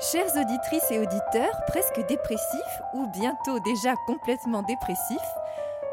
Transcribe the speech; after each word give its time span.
Chères 0.00 0.34
auditrices 0.34 0.90
et 0.90 0.98
auditeurs, 0.98 1.62
presque 1.66 2.00
dépressifs 2.08 2.80
ou 2.94 3.06
bientôt 3.08 3.60
déjà 3.60 3.94
complètement 4.06 4.62
dépressifs, 4.62 5.18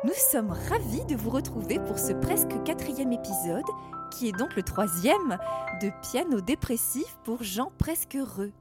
nous 0.06 0.14
sommes 0.14 0.52
ravis 0.52 1.04
de 1.04 1.16
vous 1.18 1.30
retrouver 1.30 1.78
pour 1.80 2.00
ce 2.00 2.14
presque 2.14 2.64
quatrième 2.64 3.12
épisode, 3.12 3.66
qui 4.14 4.30
est 4.30 4.32
donc 4.32 4.56
le 4.56 4.64
troisième 4.64 5.38
de 5.82 5.92
Piano 6.02 6.40
dépressif 6.40 7.18
pour 7.26 7.44
gens 7.44 7.70
presque 7.78 8.16
heureux. 8.16 8.54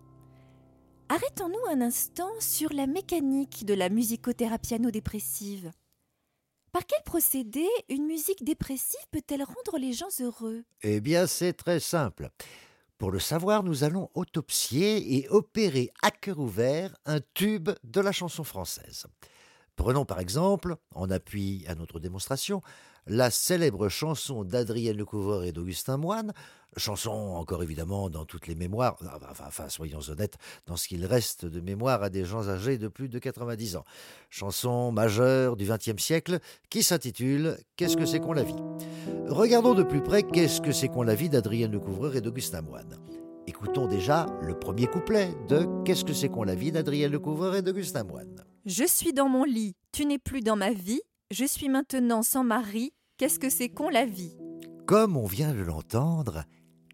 Arrêtons-nous 1.09 1.71
un 1.71 1.81
instant 1.81 2.33
sur 2.41 2.73
la 2.73 2.89
mécanique 2.89 3.65
de 3.65 3.75
la 3.75 3.89
musicothérapie 3.89 4.71
piano-dépressive. 4.71 5.71
Par 6.73 6.85
quel 6.85 7.05
procédé 7.05 7.65
une 7.89 8.07
musique 8.07 8.45
dépressive 8.45 9.07
peut-elle 9.13 9.45
rendre 9.45 9.79
les 9.79 9.93
gens 9.93 10.09
heureux? 10.19 10.65
Eh 10.83 11.01
bien, 11.01 11.29
c'est 11.29 11.53
très 11.53 11.79
simple. 11.79 12.31
Pour 12.99 13.11
le 13.11 13.19
savoir, 13.19 13.63
nous 13.63 13.85
allons 13.85 14.09
autopsier 14.15 15.19
et 15.19 15.29
opérer 15.29 15.91
à 16.03 16.11
cœur 16.11 16.39
ouvert 16.39 16.97
un 17.05 17.21
tube 17.35 17.69
de 17.85 18.01
la 18.01 18.11
chanson 18.11 18.43
française. 18.43 19.07
Prenons 19.77 20.07
par 20.07 20.19
exemple, 20.19 20.77
en 20.95 21.11
appui 21.11 21.67
à 21.69 21.75
notre 21.75 22.01
démonstration, 22.01 22.63
la 23.07 23.31
célèbre 23.31 23.89
chanson 23.89 24.45
d'Adrienne 24.45 24.97
Lecouvreur 24.97 25.45
et 25.45 25.53
d'Augustin 25.53 25.97
Moine, 25.97 26.33
chanson 26.77 27.11
encore 27.11 27.63
évidemment 27.63 28.11
dans 28.11 28.25
toutes 28.25 28.47
les 28.47 28.55
mémoires, 28.55 28.97
enfin, 29.47 29.69
soyons 29.69 30.01
honnêtes, 30.09 30.37
dans 30.67 30.77
ce 30.77 30.89
qu'il 30.89 31.05
reste 31.07 31.47
de 31.47 31.61
mémoire 31.61 32.03
à 32.03 32.11
des 32.11 32.25
gens 32.25 32.49
âgés 32.49 32.79
de 32.79 32.89
plus 32.89 33.09
de 33.09 33.19
90 33.19 33.77
ans. 33.77 33.85
Chanson 34.31 34.93
majeure 34.93 35.57
du 35.57 35.67
XXe 35.67 36.03
siècle 36.03 36.39
qui 36.69 36.83
s'intitule 36.83 37.57
Qu'est-ce 37.77 37.97
que 37.97 38.07
c'est 38.07 38.21
qu'on 38.21 38.33
la 38.33 38.43
vie 38.43 38.57
Regardons 39.29 39.75
de 39.75 39.83
plus 39.83 40.03
près 40.03 40.23
Qu'est-ce 40.23 40.61
que 40.61 40.73
c'est 40.73 40.89
qu'on 40.89 41.03
la 41.03 41.15
vie 41.15 41.29
d'Adrienne 41.29 41.73
Lecouvreur 41.73 42.17
et 42.17 42.21
d'Augustin 42.21 42.63
Moine. 42.63 42.99
Écoutons 43.47 43.87
déjà 43.87 44.27
le 44.43 44.59
premier 44.59 44.87
couplet 44.89 45.33
de 45.49 45.67
Qu'est-ce 45.85 46.05
que 46.05 46.13
c'est 46.13 46.29
qu'on 46.29 46.43
la 46.43 46.57
vie 46.57 46.73
d'Adrienne 46.73 47.13
Lecouvreur 47.13 47.55
et 47.55 47.63
d'Augustin 47.63 48.03
Moine. 48.03 48.45
Je 48.65 48.85
suis 48.85 49.13
dans 49.13 49.29
mon 49.29 49.45
lit, 49.45 49.77
tu 49.93 50.05
n'es 50.05 50.19
plus 50.19 50.41
dans 50.41 50.57
ma 50.57 50.73
vie, 50.73 51.01
je 51.31 51.45
suis 51.45 51.69
maintenant 51.69 52.23
sans 52.23 52.43
mari, 52.43 52.93
qu'est-ce 53.19 53.39
que 53.39 53.51
c'est 53.51 53.69
qu'on 53.69 53.89
la 53.89 54.05
vie? 54.05 54.37
Comme 54.87 55.17
on 55.17 55.27
vient 55.27 55.53
de 55.53 55.63
l'entendre, 55.63 56.45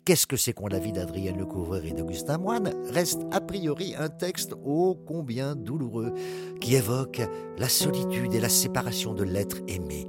Qu'est-ce 0.05 0.27
que 0.27 0.37
c'est 0.37 0.53
qu'on 0.53 0.67
la 0.67 0.81
vie 0.81 0.91
d'Adrienne 0.91 1.39
Lecouvreur 1.39 1.85
et 1.85 1.93
d'Augustin 1.93 2.37
Moine 2.37 2.75
reste 2.91 3.21
a 3.31 3.41
priori 3.41 3.95
un 3.97 4.09
texte 4.09 4.53
ô 4.65 4.97
combien 5.07 5.55
douloureux 5.55 6.13
qui 6.61 6.75
évoque 6.75 7.23
la 7.57 7.69
solitude 7.69 8.35
et 8.35 8.41
la 8.41 8.49
séparation 8.49 9.15
de 9.15 9.23
l'être 9.23 9.59
aimé. 9.69 10.09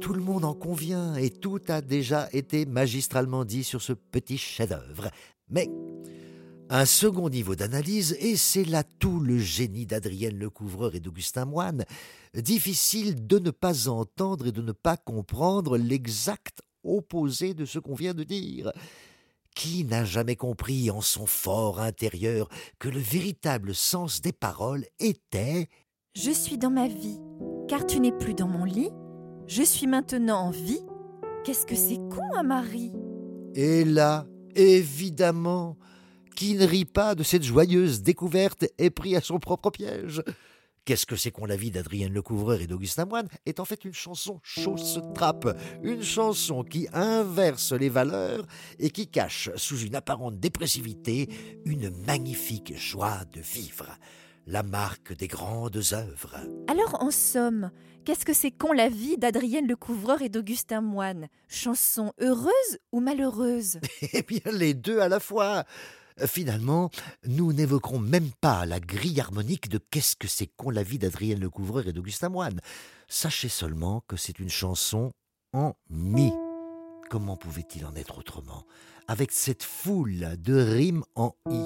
Tout 0.00 0.12
le 0.12 0.20
monde 0.20 0.44
en 0.44 0.54
convient 0.54 1.16
et 1.16 1.30
tout 1.30 1.58
a 1.66 1.80
déjà 1.80 2.28
été 2.32 2.64
magistralement 2.64 3.44
dit 3.44 3.64
sur 3.64 3.82
ce 3.82 3.92
petit 3.92 4.38
chef-d'œuvre. 4.38 5.10
Mais 5.50 5.68
un 6.70 6.86
second 6.86 7.28
niveau 7.28 7.54
d'analyse, 7.54 8.16
et 8.20 8.36
c'est 8.36 8.64
là 8.64 8.82
tout 8.98 9.20
le 9.20 9.38
génie 9.38 9.86
d'Adrienne 9.86 10.38
Lecouvreur 10.38 10.94
et 10.94 11.00
d'Augustin 11.00 11.44
Moine, 11.44 11.84
difficile 12.34 13.26
de 13.26 13.38
ne 13.38 13.50
pas 13.50 13.88
entendre 13.88 14.46
et 14.46 14.52
de 14.52 14.62
ne 14.62 14.72
pas 14.72 14.96
comprendre 14.96 15.76
l'exact 15.76 16.62
opposé 16.82 17.54
de 17.54 17.64
ce 17.64 17.78
qu'on 17.78 17.94
vient 17.94 18.14
de 18.14 18.24
dire. 18.24 18.72
Qui 19.54 19.84
n'a 19.84 20.04
jamais 20.04 20.34
compris 20.36 20.90
en 20.90 21.00
son 21.00 21.26
fort 21.26 21.80
intérieur 21.80 22.48
que 22.80 22.88
le 22.88 22.98
véritable 22.98 23.74
sens 23.74 24.20
des 24.20 24.32
paroles 24.32 24.84
était 24.98 25.68
Je 26.16 26.32
suis 26.32 26.58
dans 26.58 26.70
ma 26.70 26.88
vie, 26.88 27.20
car 27.68 27.86
tu 27.86 28.00
n'es 28.00 28.10
plus 28.10 28.34
dans 28.34 28.48
mon 28.48 28.64
lit, 28.64 28.90
je 29.46 29.62
suis 29.62 29.86
maintenant 29.86 30.46
en 30.46 30.50
vie. 30.50 30.84
Qu'est-ce 31.44 31.66
que 31.66 31.76
c'est 31.76 31.98
con, 32.10 32.34
un 32.34 32.42
mari 32.42 32.92
Et 33.54 33.84
là, 33.84 34.26
évidemment, 34.56 35.76
qui 36.34 36.54
ne 36.54 36.66
rit 36.66 36.84
pas 36.84 37.14
de 37.14 37.22
cette 37.22 37.44
joyeuse 37.44 38.02
découverte 38.02 38.66
est 38.78 38.90
pris 38.90 39.16
à 39.16 39.20
son 39.20 39.38
propre 39.38 39.70
piège. 39.70 40.22
Qu'est-ce 40.84 41.06
que 41.06 41.16
c'est 41.16 41.30
qu'on 41.30 41.46
la 41.46 41.56
vie 41.56 41.70
d'Adrienne 41.70 42.12
Lecouvreur 42.12 42.60
et 42.60 42.66
d'Augustin 42.66 43.06
Moine 43.06 43.28
est 43.46 43.58
en 43.58 43.64
fait 43.64 43.86
une 43.86 43.94
chanson 43.94 44.38
chausse-trappe, 44.42 45.56
une 45.82 46.02
chanson 46.02 46.62
qui 46.62 46.88
inverse 46.92 47.72
les 47.72 47.88
valeurs 47.88 48.46
et 48.78 48.90
qui 48.90 49.06
cache 49.06 49.48
sous 49.56 49.78
une 49.78 49.94
apparente 49.94 50.38
dépressivité 50.38 51.30
une 51.64 51.88
magnifique 52.06 52.76
joie 52.76 53.24
de 53.32 53.40
vivre, 53.40 53.96
la 54.46 54.62
marque 54.62 55.16
des 55.16 55.28
grandes 55.28 55.80
œuvres. 55.92 56.36
Alors 56.68 57.02
en 57.02 57.10
somme, 57.10 57.70
qu'est-ce 58.04 58.26
que 58.26 58.34
c'est 58.34 58.50
qu'on 58.50 58.74
la 58.74 58.90
vie 58.90 59.16
d'Adrienne 59.16 59.66
Lecouvreur 59.66 60.20
et 60.20 60.28
d'Augustin 60.28 60.82
Moine 60.82 61.28
Chanson 61.48 62.12
heureuse 62.20 62.78
ou 62.92 63.00
malheureuse? 63.00 63.78
Eh 64.12 64.22
bien 64.22 64.52
les 64.52 64.74
deux 64.74 65.00
à 65.00 65.08
la 65.08 65.18
fois 65.18 65.64
Finalement, 66.26 66.90
nous 67.26 67.52
n'évoquerons 67.52 67.98
même 67.98 68.30
pas 68.40 68.66
la 68.66 68.78
grille 68.78 69.20
harmonique 69.20 69.68
de 69.68 69.78
Qu'est-ce 69.78 70.14
que 70.14 70.28
c'est 70.28 70.46
qu'on 70.46 70.70
la 70.70 70.84
vie 70.84 70.98
d'Adrienne 70.98 71.40
Lecouvreur 71.40 71.88
et 71.88 71.92
d'Augustin 71.92 72.28
Moine. 72.28 72.60
Sachez 73.08 73.48
seulement 73.48 74.04
que 74.06 74.16
c'est 74.16 74.38
une 74.38 74.48
chanson 74.48 75.12
en 75.52 75.74
mi. 75.90 76.32
Comment 77.10 77.36
pouvait-il 77.36 77.84
en 77.84 77.96
être 77.96 78.18
autrement? 78.18 78.64
Avec 79.08 79.32
cette 79.32 79.64
foule 79.64 80.36
de 80.38 80.54
rimes 80.54 81.04
en 81.16 81.34
i. 81.50 81.60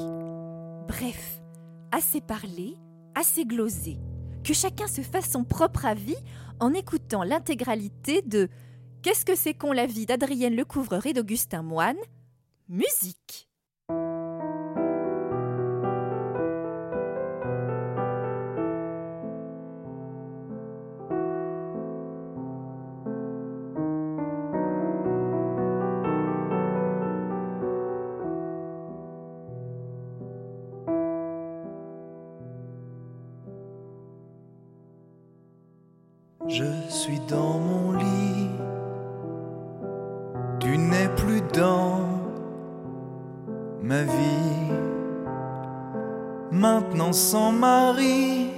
Bref, 0.88 1.40
assez 1.92 2.22
parlé, 2.22 2.74
assez 3.14 3.44
glosé. 3.44 3.98
Que 4.44 4.54
chacun 4.54 4.86
se 4.86 5.02
fasse 5.02 5.30
son 5.30 5.44
propre 5.44 5.84
avis 5.84 6.16
en 6.58 6.72
écoutant 6.72 7.22
l'intégralité 7.22 8.22
de 8.22 8.48
Qu'est-ce 9.02 9.24
que 9.24 9.36
c'est 9.36 9.54
qu'on 9.54 9.72
la 9.72 9.86
vie 9.86 10.06
d'Adrienne 10.06 10.56
Lecouvreur 10.56 11.06
et 11.06 11.12
d'Augustin 11.12 11.62
Moine? 11.62 11.98
Musique 12.68 13.47
Je 36.48 36.64
suis 36.88 37.20
dans 37.28 37.58
mon 37.58 37.92
lit, 37.92 38.48
tu 40.58 40.78
n'es 40.78 41.08
plus 41.14 41.42
dans 41.52 42.00
ma 43.82 44.02
vie. 44.02 44.72
Maintenant 46.50 47.12
sans 47.12 47.52
mari, 47.52 48.48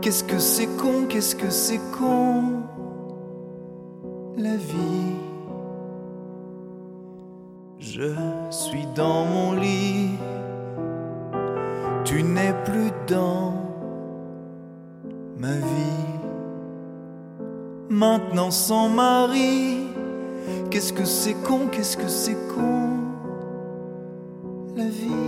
qu'est-ce 0.00 0.22
que 0.22 0.38
c'est 0.38 0.68
con, 0.76 1.06
qu'est-ce 1.08 1.34
que 1.34 1.50
c'est 1.50 1.80
con, 1.98 2.62
la 4.36 4.54
vie. 4.54 5.16
Je 7.80 8.14
suis 8.50 8.86
dans 8.94 9.24
mon 9.24 9.54
lit, 9.54 10.10
tu 12.04 12.22
n'es 12.22 12.54
plus 12.64 12.92
dans 13.08 13.52
ma 15.36 15.54
vie 15.54 16.19
maintenant 17.90 18.50
sans 18.50 18.88
mari. 18.88 19.88
Qu'est-ce 20.70 20.92
que 20.92 21.04
c'est 21.04 21.34
con, 21.34 21.66
qu'est-ce 21.70 21.96
que 21.96 22.08
c'est 22.08 22.38
con, 22.48 22.90
la 24.76 24.84
vie. 24.84 25.19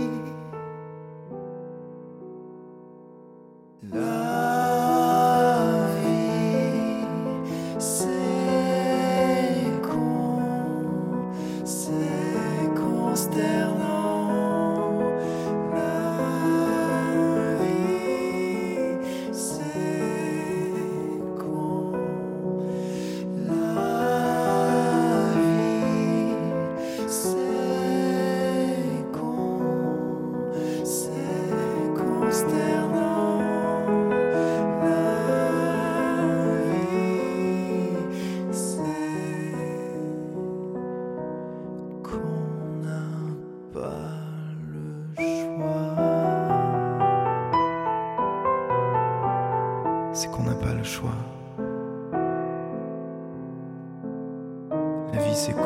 La 55.33 55.39
vie, 55.39 55.45
c'est 55.45 55.53
con, 55.53 55.63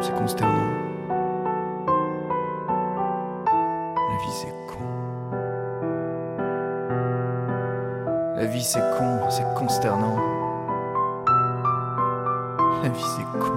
c'est 0.00 0.16
consternant. 0.16 0.70
La 3.94 4.16
vie, 4.18 4.32
c'est 4.32 4.54
con. 4.66 4.82
La 8.34 8.46
vie, 8.46 8.64
c'est 8.64 8.80
con, 8.98 9.30
c'est 9.30 9.46
consternant. 9.54 10.16
La 12.82 12.88
vie, 12.88 13.04
c'est 13.16 13.38
con. 13.38 13.54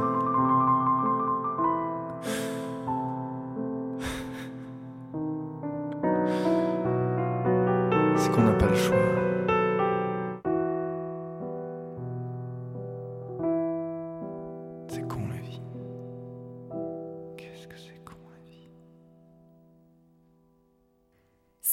C'est 8.15 8.31
qu'on 8.31 8.41
n'a 8.43 8.51
pas 8.51 8.67
le 8.67 8.75
choix. 8.75 9.32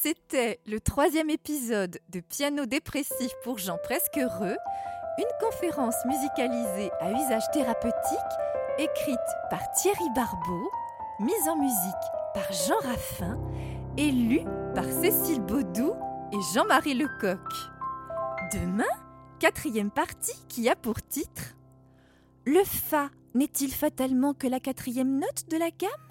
C'était 0.03 0.61
le 0.67 0.81
troisième 0.81 1.29
épisode 1.29 1.99
de 2.09 2.21
Piano 2.21 2.65
dépressif 2.65 3.33
pour 3.45 3.59
gens 3.59 3.77
presque 3.85 4.17
heureux, 4.17 4.57
une 5.19 5.47
conférence 5.47 5.97
musicalisée 6.07 6.91
à 7.01 7.13
usage 7.13 7.43
thérapeutique, 7.53 8.19
écrite 8.79 9.19
par 9.51 9.61
Thierry 9.73 10.09
Barbeau, 10.15 10.71
mise 11.19 11.49
en 11.51 11.57
musique 11.57 12.07
par 12.33 12.51
Jean 12.51 12.79
Raffin 12.89 13.39
et 13.99 14.11
lue 14.11 14.45
par 14.75 14.87
Cécile 14.87 15.43
Baudou 15.43 15.93
et 16.33 16.55
Jean-Marie 16.55 16.95
Lecoq. 16.95 17.39
Demain, 18.55 18.85
quatrième 19.39 19.91
partie 19.91 20.47
qui 20.49 20.71
a 20.71 20.77
pour 20.77 21.03
titre 21.03 21.57
Le 22.47 22.65
Fa 22.65 23.11
n'est-il 23.35 23.71
fatalement 23.71 24.33
que 24.33 24.47
la 24.47 24.61
quatrième 24.61 25.19
note 25.19 25.51
de 25.51 25.59
la 25.59 25.71
gamme? 25.71 26.10